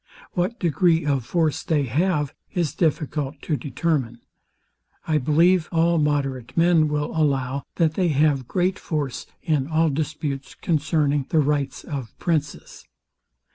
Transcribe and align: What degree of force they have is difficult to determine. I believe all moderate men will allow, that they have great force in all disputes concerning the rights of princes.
What 0.31 0.59
degree 0.59 1.05
of 1.05 1.27
force 1.27 1.61
they 1.61 1.83
have 1.83 2.33
is 2.55 2.73
difficult 2.73 3.39
to 3.43 3.55
determine. 3.55 4.19
I 5.07 5.19
believe 5.19 5.69
all 5.71 5.99
moderate 5.99 6.57
men 6.57 6.87
will 6.87 7.15
allow, 7.15 7.65
that 7.75 7.93
they 7.93 8.07
have 8.07 8.47
great 8.47 8.79
force 8.79 9.27
in 9.43 9.67
all 9.67 9.91
disputes 9.91 10.55
concerning 10.55 11.27
the 11.29 11.37
rights 11.39 11.83
of 11.83 12.17
princes. 12.17 12.83